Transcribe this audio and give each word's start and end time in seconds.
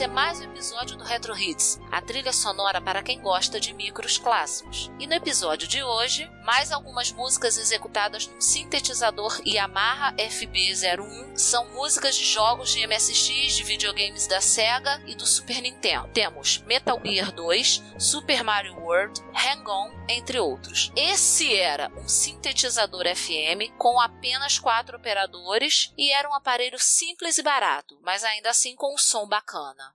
É 0.00 0.06
mais 0.06 0.40
episódio 0.60 0.94
do 0.98 1.04
Retro 1.04 1.34
Hits, 1.34 1.80
a 1.90 2.02
trilha 2.02 2.34
sonora 2.34 2.82
para 2.82 3.02
quem 3.02 3.18
gosta 3.18 3.58
de 3.58 3.72
micros 3.72 4.18
clássicos. 4.18 4.90
E 5.00 5.06
no 5.06 5.14
episódio 5.14 5.66
de 5.66 5.82
hoje, 5.82 6.30
mais 6.44 6.70
algumas 6.70 7.10
músicas 7.10 7.56
executadas 7.56 8.26
num 8.26 8.40
sintetizador 8.42 9.40
Yamaha 9.46 10.12
FB01 10.16 11.38
são 11.38 11.66
músicas 11.70 12.14
de 12.14 12.26
jogos 12.26 12.72
de 12.72 12.86
MSX, 12.86 13.56
de 13.56 13.64
videogames 13.64 14.26
da 14.26 14.42
Sega 14.42 15.02
e 15.06 15.14
do 15.14 15.26
Super 15.26 15.62
Nintendo. 15.62 16.08
Temos 16.12 16.58
Metal 16.66 17.00
Gear 17.02 17.32
2, 17.32 17.82
Super 17.98 18.44
Mario 18.44 18.74
World, 18.80 19.18
Hang-On, 19.32 19.90
entre 20.10 20.38
outros. 20.38 20.92
Esse 20.94 21.56
era 21.56 21.90
um 21.96 22.06
sintetizador 22.06 23.04
FM 23.16 23.72
com 23.78 23.98
apenas 23.98 24.58
quatro 24.58 24.98
operadores 24.98 25.94
e 25.96 26.12
era 26.12 26.28
um 26.28 26.34
aparelho 26.34 26.78
simples 26.78 27.38
e 27.38 27.42
barato, 27.42 27.98
mas 28.02 28.24
ainda 28.24 28.50
assim 28.50 28.76
com 28.76 28.92
um 28.92 28.98
som 28.98 29.26
bacana. 29.26 29.94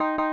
you 0.00 0.27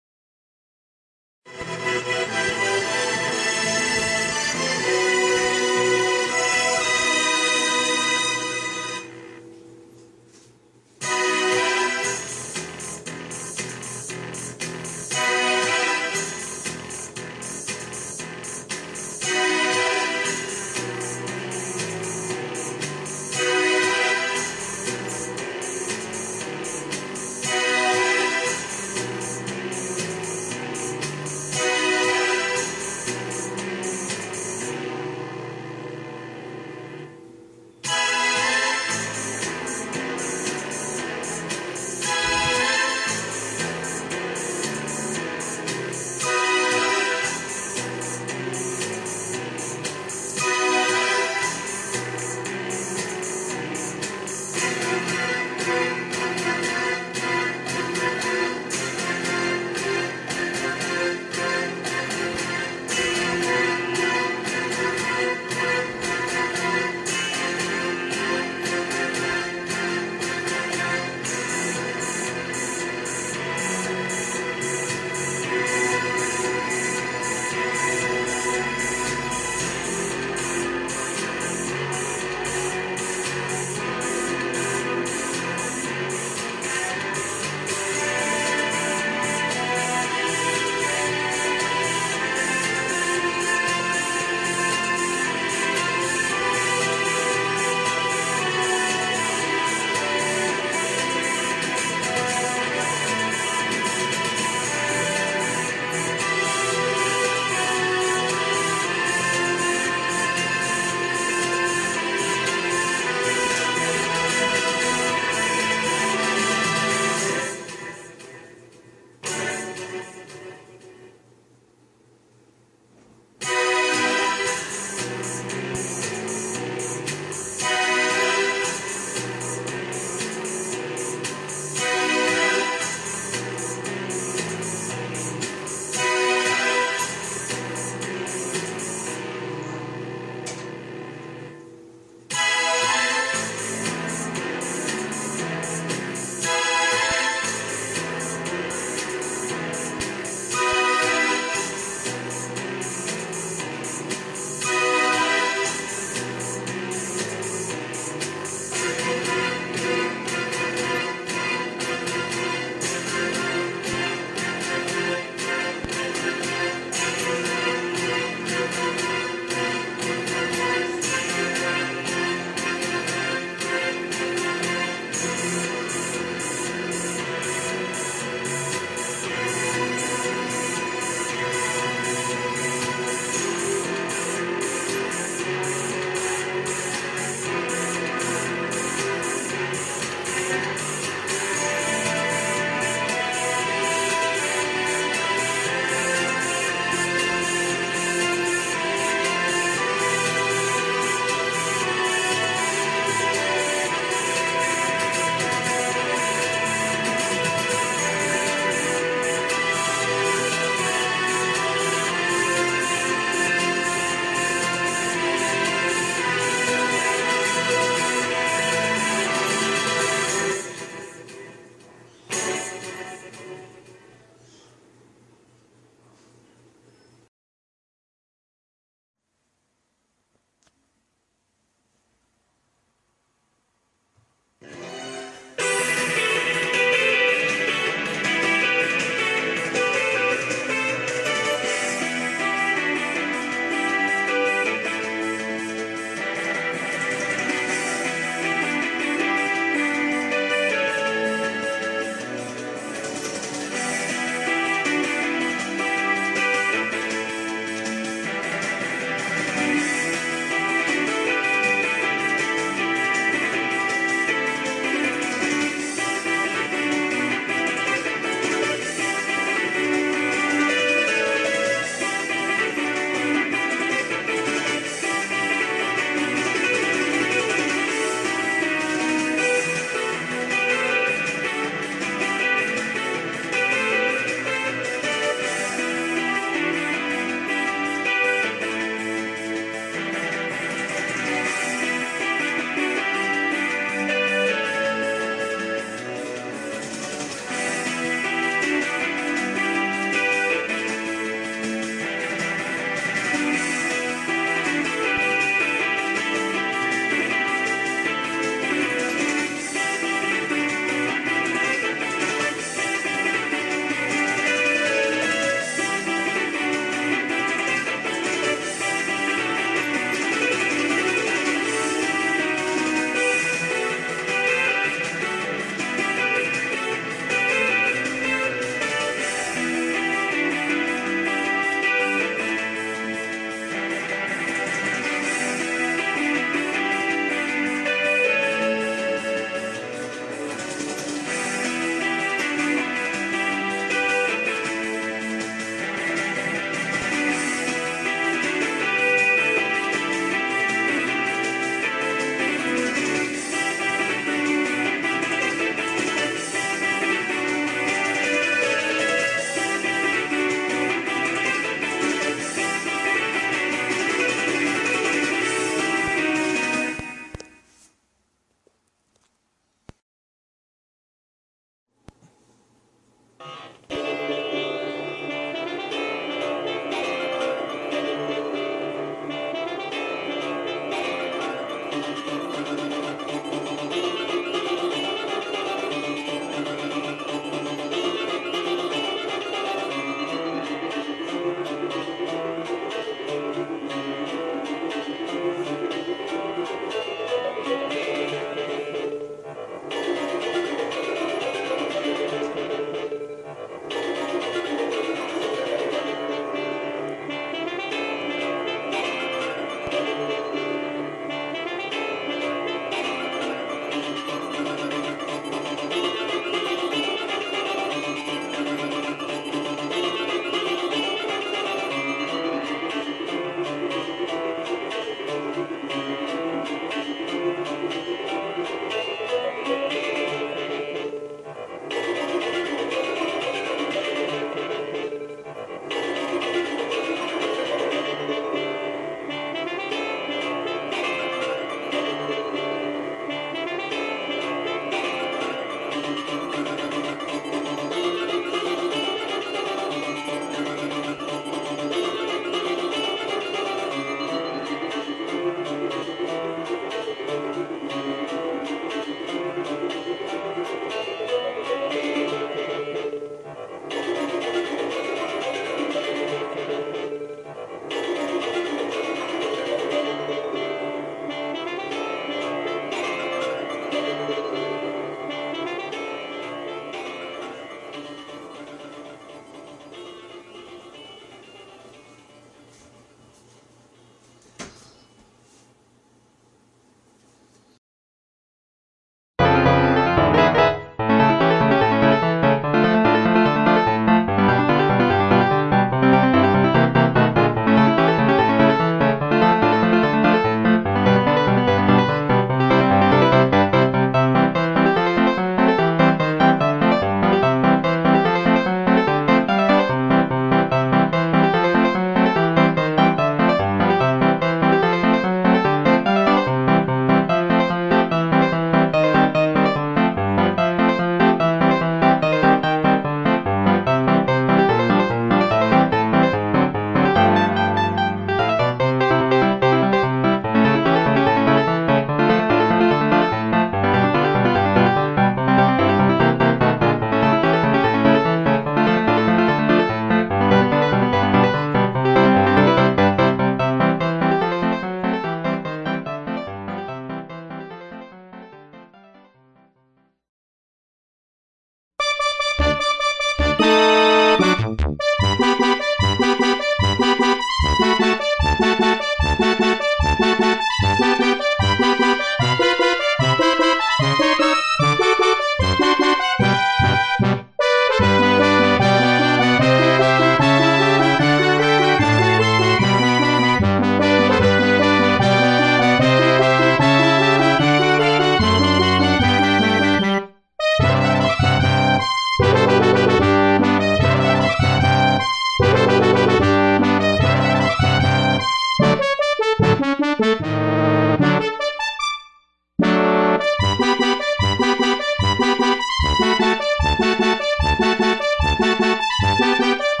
Thank 599.61 599.77
you. 599.79 600.00